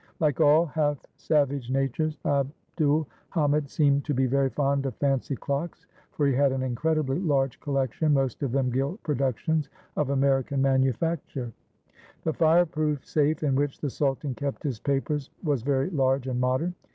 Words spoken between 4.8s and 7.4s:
of fancy clocks, for he had an incredibly